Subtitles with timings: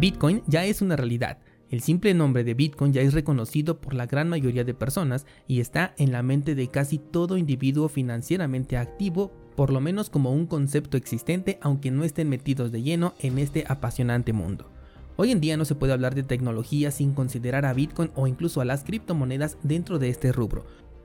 [0.00, 1.36] Bitcoin ya es una realidad.
[1.68, 5.60] El simple nombre de Bitcoin ya es reconocido por la gran mayoría de personas y
[5.60, 10.46] está en la mente de casi todo individuo financieramente activo, por lo menos como un
[10.46, 14.70] concepto existente aunque no estén metidos de lleno en este apasionante mundo.
[15.16, 18.62] Hoy en día no se puede hablar de tecnología sin considerar a Bitcoin o incluso
[18.62, 20.64] a las criptomonedas dentro de este rubro,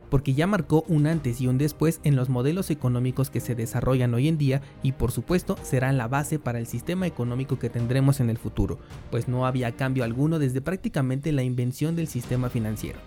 [0.09, 4.13] porque ya marcó un antes y un después en los modelos económicos que se desarrollan
[4.13, 8.19] hoy en día y por supuesto será la base para el sistema económico que tendremos
[8.19, 8.79] en el futuro,
[9.11, 12.99] pues no había cambio alguno desde prácticamente la invención del sistema financiero.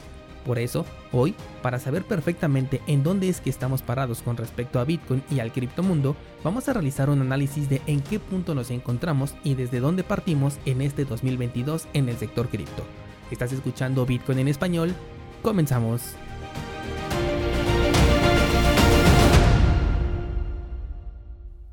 [0.48, 4.84] Por eso, hoy, para saber perfectamente en dónde es que estamos parados con respecto a
[4.84, 9.34] Bitcoin y al criptomundo, vamos a realizar un análisis de en qué punto nos encontramos
[9.44, 12.82] y desde dónde partimos en este 2022 en el sector cripto.
[13.30, 14.94] Estás escuchando Bitcoin en español,
[15.42, 16.14] comenzamos.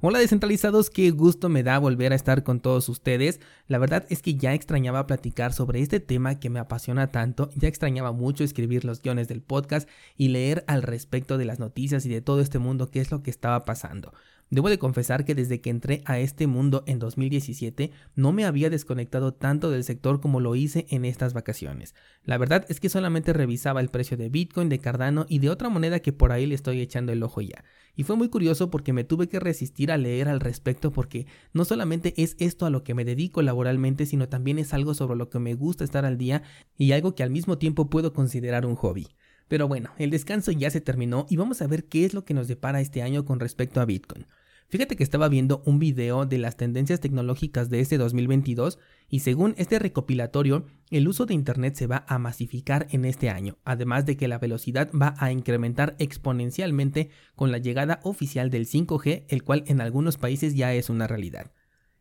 [0.07, 3.39] Hola descentralizados, qué gusto me da volver a estar con todos ustedes.
[3.67, 7.67] La verdad es que ya extrañaba platicar sobre este tema que me apasiona tanto, ya
[7.67, 12.09] extrañaba mucho escribir los guiones del podcast y leer al respecto de las noticias y
[12.09, 14.13] de todo este mundo qué es lo que estaba pasando.
[14.51, 18.69] Debo de confesar que desde que entré a este mundo en 2017 no me había
[18.69, 21.95] desconectado tanto del sector como lo hice en estas vacaciones.
[22.23, 25.69] La verdad es que solamente revisaba el precio de Bitcoin, de Cardano y de otra
[25.69, 27.63] moneda que por ahí le estoy echando el ojo ya.
[27.95, 31.65] Y fue muy curioso porque me tuve que resistir a leer al respecto porque no
[31.65, 35.29] solamente es esto a lo que me dedico laboralmente, sino también es algo sobre lo
[35.29, 36.43] que me gusta estar al día
[36.77, 39.07] y algo que al mismo tiempo puedo considerar un hobby.
[39.47, 42.33] Pero bueno, el descanso ya se terminó y vamos a ver qué es lo que
[42.33, 44.25] nos depara este año con respecto a Bitcoin.
[44.67, 49.53] Fíjate que estaba viendo un video de las tendencias tecnológicas de este 2022 y según
[49.57, 54.17] este recopilatorio, el uso de Internet se va a masificar en este año, además de
[54.17, 59.63] que la velocidad va a incrementar exponencialmente con la llegada oficial del 5G, el cual
[59.67, 61.51] en algunos países ya es una realidad.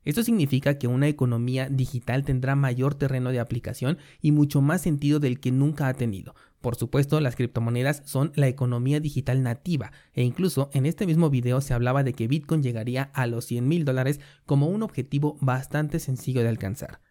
[0.05, 5.19] Esto significa que una economía digital tendrá mayor terreno de aplicación y mucho más sentido
[5.19, 6.35] del que nunca ha tenido.
[6.65, 11.61] Por supuesto, las criptomonedas son la economía digital nativa e incluso en este mismo video
[11.61, 16.01] se hablaba de que Bitcoin llegaría a los 100 mil dólares como un objetivo bastante
[16.01, 17.03] sencillo de alcanzar.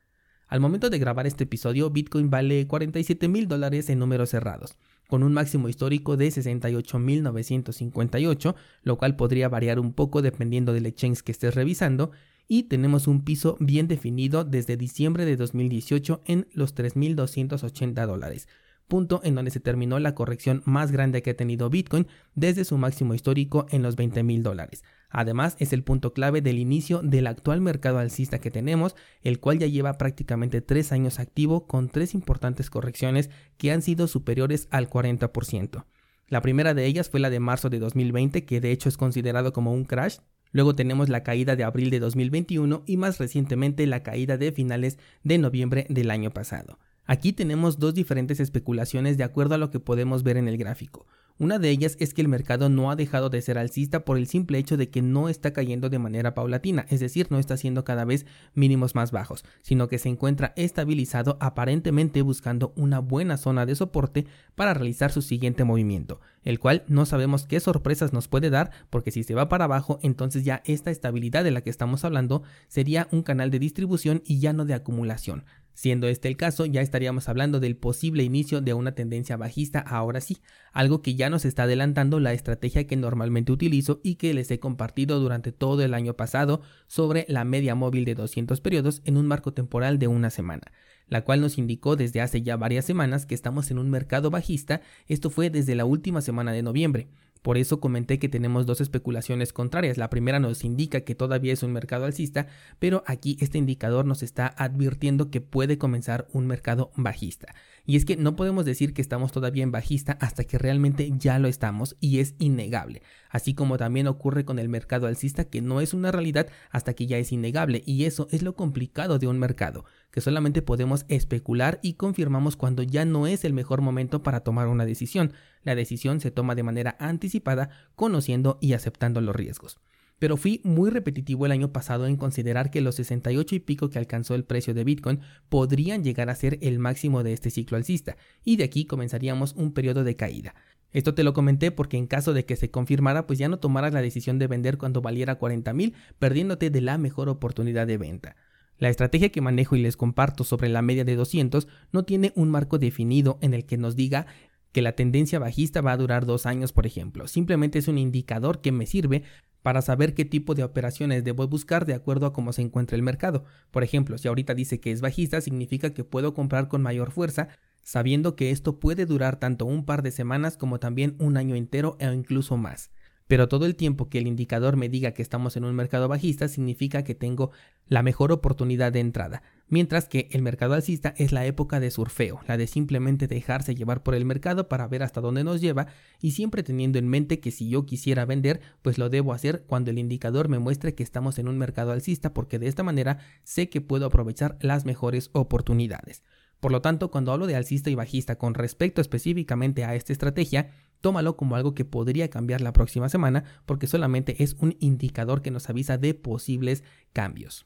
[0.47, 4.75] Al momento de grabar este episodio, Bitcoin vale 47 mil dólares en números cerrados,
[5.07, 11.21] con un máximo histórico de 68.958, lo cual podría variar un poco dependiendo del exchange
[11.21, 12.09] que estés revisando,
[12.47, 18.47] y tenemos un piso bien definido desde diciembre de 2018 en los 3.280 dólares,
[18.87, 22.77] punto en donde se terminó la corrección más grande que ha tenido Bitcoin desde su
[22.77, 24.83] máximo histórico en los 20.000 dólares.
[25.09, 29.59] Además, es el punto clave del inicio del actual mercado alcista que tenemos, el cual
[29.59, 34.89] ya lleva prácticamente tres años activo con tres importantes correcciones que han sido superiores al
[34.89, 35.85] 40%.
[36.27, 39.53] La primera de ellas fue la de marzo de 2020, que de hecho es considerado
[39.53, 40.17] como un crash,
[40.53, 44.99] Luego tenemos la caída de abril de 2021 y más recientemente la caída de finales
[45.23, 46.77] de noviembre del año pasado.
[47.05, 51.05] Aquí tenemos dos diferentes especulaciones de acuerdo a lo que podemos ver en el gráfico.
[51.39, 54.27] Una de ellas es que el mercado no ha dejado de ser alcista por el
[54.27, 57.83] simple hecho de que no está cayendo de manera paulatina, es decir, no está haciendo
[57.83, 63.65] cada vez mínimos más bajos, sino que se encuentra estabilizado aparentemente buscando una buena zona
[63.65, 68.51] de soporte para realizar su siguiente movimiento, el cual no sabemos qué sorpresas nos puede
[68.51, 72.05] dar porque si se va para abajo, entonces ya esta estabilidad de la que estamos
[72.05, 75.45] hablando sería un canal de distribución y ya no de acumulación.
[75.73, 80.21] Siendo este el caso, ya estaríamos hablando del posible inicio de una tendencia bajista ahora
[80.21, 80.37] sí,
[80.71, 84.59] algo que ya nos está adelantando la estrategia que normalmente utilizo y que les he
[84.59, 89.25] compartido durante todo el año pasado sobre la media móvil de 200 periodos en un
[89.25, 90.71] marco temporal de una semana,
[91.07, 94.81] la cual nos indicó desde hace ya varias semanas que estamos en un mercado bajista,
[95.07, 97.07] esto fue desde la última semana de noviembre.
[97.43, 99.97] Por eso comenté que tenemos dos especulaciones contrarias.
[99.97, 102.47] La primera nos indica que todavía es un mercado alcista,
[102.79, 107.53] pero aquí este indicador nos está advirtiendo que puede comenzar un mercado bajista.
[107.85, 111.37] Y es que no podemos decir que estamos todavía en bajista hasta que realmente ya
[111.37, 113.01] lo estamos y es innegable.
[113.29, 117.07] Así como también ocurre con el mercado alcista que no es una realidad hasta que
[117.07, 117.83] ya es innegable.
[117.85, 122.83] Y eso es lo complicado de un mercado, que solamente podemos especular y confirmamos cuando
[122.83, 125.33] ya no es el mejor momento para tomar una decisión.
[125.63, 129.79] La decisión se toma de manera anticipada, conociendo y aceptando los riesgos
[130.23, 133.99] pero fui muy repetitivo el año pasado en considerar que los 68 y pico que
[133.99, 135.19] alcanzó el precio de Bitcoin
[135.49, 139.73] podrían llegar a ser el máximo de este ciclo alcista, y de aquí comenzaríamos un
[139.73, 140.55] periodo de caída.
[140.93, 143.93] Esto te lo comenté porque en caso de que se confirmara, pues ya no tomaras
[143.93, 148.37] la decisión de vender cuando valiera 40 mil, perdiéndote de la mejor oportunidad de venta.
[148.77, 152.49] La estrategia que manejo y les comparto sobre la media de 200 no tiene un
[152.49, 154.27] marco definido en el que nos diga
[154.73, 157.27] que la tendencia bajista va a durar dos años, por ejemplo.
[157.27, 159.23] Simplemente es un indicador que me sirve
[159.61, 163.03] para saber qué tipo de operaciones debo buscar de acuerdo a cómo se encuentra el
[163.03, 163.45] mercado.
[163.71, 167.47] Por ejemplo, si ahorita dice que es bajista, significa que puedo comprar con mayor fuerza,
[167.81, 171.97] sabiendo que esto puede durar tanto un par de semanas como también un año entero
[172.01, 172.91] o incluso más.
[173.27, 176.47] Pero todo el tiempo que el indicador me diga que estamos en un mercado bajista
[176.47, 177.51] significa que tengo
[177.87, 182.39] la mejor oportunidad de entrada, mientras que el mercado alcista es la época de surfeo,
[182.47, 185.87] la de simplemente dejarse llevar por el mercado para ver hasta dónde nos lleva
[186.21, 189.91] y siempre teniendo en mente que si yo quisiera vender, pues lo debo hacer cuando
[189.91, 193.69] el indicador me muestre que estamos en un mercado alcista porque de esta manera sé
[193.69, 196.23] que puedo aprovechar las mejores oportunidades.
[196.59, 200.69] Por lo tanto, cuando hablo de alcista y bajista con respecto específicamente a esta estrategia,
[201.01, 205.51] tómalo como algo que podría cambiar la próxima semana porque solamente es un indicador que
[205.51, 207.65] nos avisa de posibles cambios.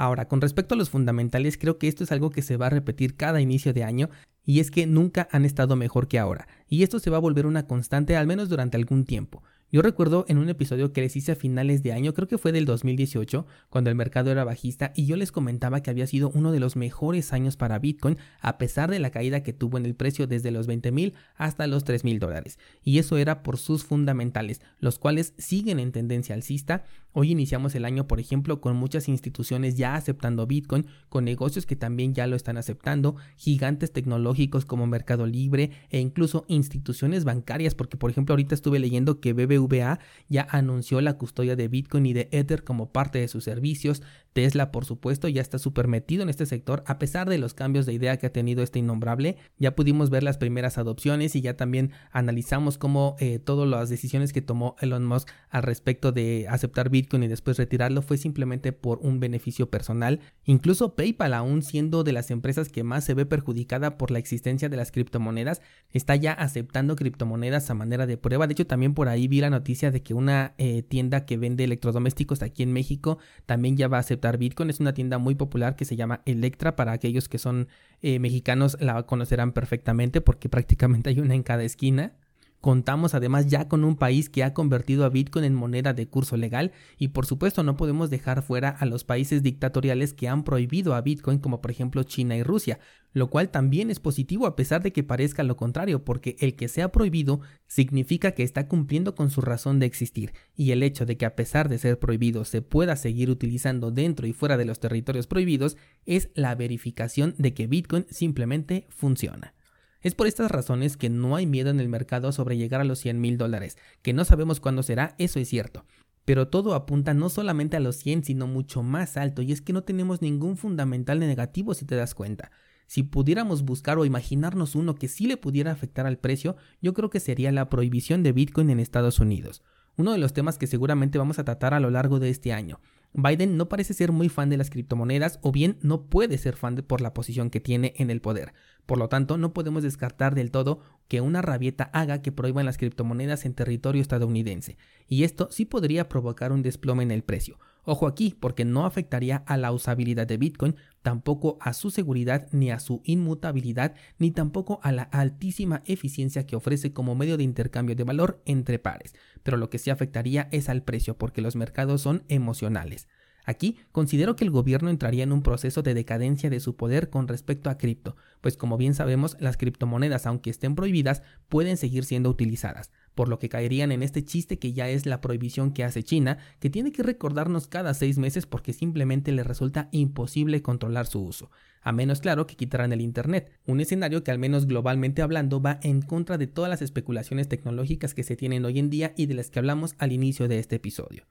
[0.00, 2.70] Ahora, con respecto a los fundamentales, creo que esto es algo que se va a
[2.70, 4.08] repetir cada inicio de año
[4.46, 7.44] y es que nunca han estado mejor que ahora, y esto se va a volver
[7.44, 9.42] una constante al menos durante algún tiempo.
[9.72, 12.50] Yo recuerdo en un episodio que les hice a finales de año, creo que fue
[12.50, 16.50] del 2018, cuando el mercado era bajista y yo les comentaba que había sido uno
[16.50, 19.94] de los mejores años para Bitcoin a pesar de la caída que tuvo en el
[19.94, 22.58] precio desde los 20 mil hasta los 3 mil dólares.
[22.82, 26.82] Y eso era por sus fundamentales, los cuales siguen en tendencia alcista.
[27.12, 31.76] Hoy iniciamos el año, por ejemplo, con muchas instituciones ya aceptando Bitcoin, con negocios que
[31.76, 37.96] también ya lo están aceptando, gigantes tecnológicos como Mercado Libre e incluso instituciones bancarias, porque
[37.96, 42.12] por ejemplo ahorita estuve leyendo que BBV BBVA ya anunció la custodia de Bitcoin y
[42.12, 44.02] de Ether como parte de sus servicios.
[44.32, 47.84] Tesla, por supuesto, ya está súper metido en este sector a pesar de los cambios
[47.84, 49.36] de idea que ha tenido este innombrable.
[49.58, 54.32] Ya pudimos ver las primeras adopciones y ya también analizamos cómo eh, todas las decisiones
[54.32, 59.00] que tomó Elon Musk al respecto de aceptar Bitcoin y después retirarlo fue simplemente por
[59.02, 60.20] un beneficio personal.
[60.44, 64.68] Incluso PayPal, aún siendo de las empresas que más se ve perjudicada por la existencia
[64.68, 65.60] de las criptomonedas,
[65.92, 68.46] está ya aceptando criptomonedas a manera de prueba.
[68.46, 71.64] De hecho, también por ahí vi la noticia de que una eh, tienda que vende
[71.64, 74.70] electrodomésticos aquí en México también ya va a aceptar Bitcoin.
[74.70, 76.76] Es una tienda muy popular que se llama Electra.
[76.76, 77.68] Para aquellos que son
[78.00, 82.14] eh, mexicanos la conocerán perfectamente porque prácticamente hay una en cada esquina.
[82.60, 86.36] Contamos además ya con un país que ha convertido a Bitcoin en moneda de curso
[86.36, 90.94] legal y por supuesto no podemos dejar fuera a los países dictatoriales que han prohibido
[90.94, 92.78] a Bitcoin como por ejemplo China y Rusia,
[93.14, 96.68] lo cual también es positivo a pesar de que parezca lo contrario porque el que
[96.68, 101.16] sea prohibido significa que está cumpliendo con su razón de existir y el hecho de
[101.16, 104.80] que a pesar de ser prohibido se pueda seguir utilizando dentro y fuera de los
[104.80, 109.54] territorios prohibidos es la verificación de que Bitcoin simplemente funciona.
[110.02, 113.00] Es por estas razones que no hay miedo en el mercado sobre llegar a los
[113.00, 115.84] 100 mil dólares, que no sabemos cuándo será, eso es cierto.
[116.24, 119.72] Pero todo apunta no solamente a los 100, sino mucho más alto, y es que
[119.72, 122.50] no tenemos ningún fundamental negativo si te das cuenta.
[122.86, 127.10] Si pudiéramos buscar o imaginarnos uno que sí le pudiera afectar al precio, yo creo
[127.10, 129.62] que sería la prohibición de Bitcoin en Estados Unidos
[130.00, 132.80] uno de los temas que seguramente vamos a tratar a lo largo de este año.
[133.12, 136.76] Biden no parece ser muy fan de las criptomonedas o bien no puede ser fan
[136.76, 138.52] por la posición que tiene en el poder.
[138.86, 142.78] Por lo tanto, no podemos descartar del todo que una rabieta haga que prohíban las
[142.78, 144.76] criptomonedas en territorio estadounidense,
[145.08, 147.58] y esto sí podría provocar un desplome en el precio.
[147.84, 152.70] Ojo aquí, porque no afectaría a la usabilidad de Bitcoin, tampoco a su seguridad, ni
[152.70, 157.96] a su inmutabilidad, ni tampoco a la altísima eficiencia que ofrece como medio de intercambio
[157.96, 159.14] de valor entre pares.
[159.42, 163.08] Pero lo que sí afectaría es al precio, porque los mercados son emocionales.
[163.44, 167.26] Aquí considero que el gobierno entraría en un proceso de decadencia de su poder con
[167.26, 172.28] respecto a cripto, pues como bien sabemos, las criptomonedas, aunque estén prohibidas, pueden seguir siendo
[172.28, 176.02] utilizadas por lo que caerían en este chiste que ya es la prohibición que hace
[176.02, 181.22] China, que tiene que recordarnos cada seis meses porque simplemente le resulta imposible controlar su
[181.22, 181.50] uso,
[181.82, 185.80] a menos claro que quitaran el Internet, un escenario que al menos globalmente hablando va
[185.82, 189.34] en contra de todas las especulaciones tecnológicas que se tienen hoy en día y de
[189.34, 191.24] las que hablamos al inicio de este episodio.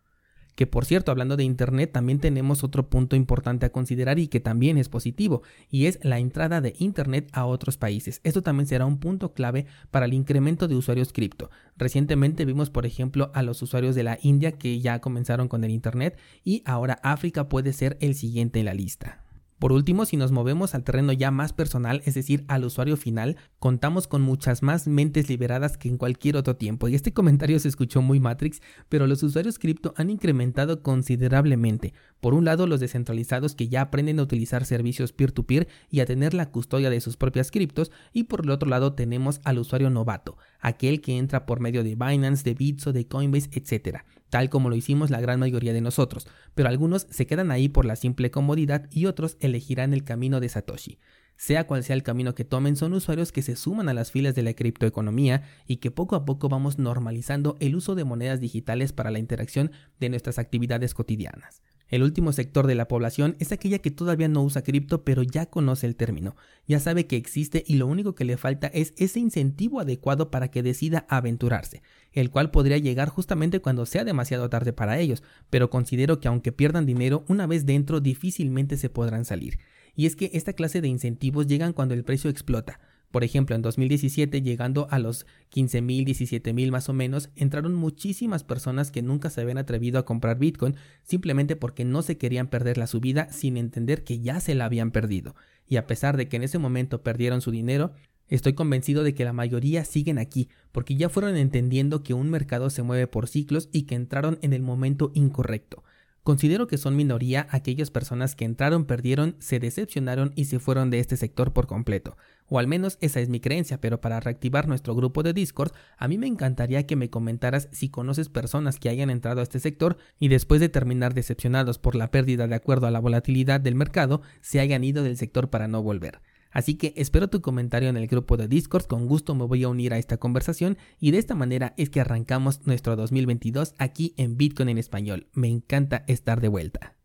[0.60, 4.42] Que por cierto, hablando de Internet, también tenemos otro punto importante a considerar y que
[4.42, 8.20] también es positivo, y es la entrada de Internet a otros países.
[8.26, 11.50] Esto también será un punto clave para el incremento de usuarios cripto.
[11.78, 15.72] Recientemente vimos, por ejemplo, a los usuarios de la India que ya comenzaron con el
[15.72, 19.29] Internet y ahora África puede ser el siguiente en la lista.
[19.60, 23.36] Por último, si nos movemos al terreno ya más personal, es decir, al usuario final,
[23.60, 26.88] contamos con muchas más mentes liberadas que en cualquier otro tiempo.
[26.88, 31.94] Y este comentario se escuchó muy Matrix, pero los usuarios cripto han incrementado considerablemente.
[32.22, 36.34] Por un lado, los descentralizados que ya aprenden a utilizar servicios peer-to-peer y a tener
[36.34, 40.38] la custodia de sus propias criptos, y por el otro lado tenemos al usuario novato,
[40.60, 44.00] aquel que entra por medio de Binance, de Bitso, de Coinbase, etc
[44.30, 47.86] tal como lo hicimos la gran mayoría de nosotros, pero algunos se quedan ahí por
[47.86, 51.00] la simple comodidad y otros elegirán el camino de Satoshi.
[51.36, 54.36] Sea cual sea el camino que tomen, son usuarios que se suman a las filas
[54.36, 58.92] de la criptoeconomía y que poco a poco vamos normalizando el uso de monedas digitales
[58.92, 61.62] para la interacción de nuestras actividades cotidianas.
[61.90, 65.48] El último sector de la población es aquella que todavía no usa cripto pero ya
[65.48, 66.36] conoce el término,
[66.68, 70.50] ya sabe que existe y lo único que le falta es ese incentivo adecuado para
[70.50, 71.82] que decida aventurarse,
[72.14, 76.52] el cual podría llegar justamente cuando sea demasiado tarde para ellos, pero considero que aunque
[76.52, 79.60] pierdan dinero, una vez dentro difícilmente se podrán salir
[79.96, 82.80] y es que esta clase de incentivos llegan cuando el precio explota.
[83.12, 87.74] Por ejemplo, en 2017, llegando a los 15 mil, 17 mil más o menos, entraron
[87.74, 92.50] muchísimas personas que nunca se habían atrevido a comprar Bitcoin simplemente porque no se querían
[92.50, 95.36] perder la subida sin entender que ya se la habían perdido.
[95.68, 97.94] Y a pesar de que en ese momento perdieron su dinero,
[98.30, 102.70] Estoy convencido de que la mayoría siguen aquí, porque ya fueron entendiendo que un mercado
[102.70, 105.84] se mueve por ciclos y que entraron en el momento incorrecto.
[106.30, 111.00] Considero que son minoría aquellas personas que entraron, perdieron, se decepcionaron y se fueron de
[111.00, 112.18] este sector por completo.
[112.46, 116.08] O al menos esa es mi creencia, pero para reactivar nuestro grupo de Discord, a
[116.08, 119.98] mí me encantaría que me comentaras si conoces personas que hayan entrado a este sector
[120.20, 124.22] y después de terminar decepcionados por la pérdida de acuerdo a la volatilidad del mercado,
[124.42, 126.22] se hayan ido del sector para no volver.
[126.52, 129.70] Así que espero tu comentario en el grupo de Discord, con gusto me voy a
[129.70, 134.38] unir a esta conversación y de esta manera es que arrancamos nuestro 2022 aquí en
[134.38, 135.28] Bitcoin en español.
[135.34, 136.96] Me encanta estar de vuelta.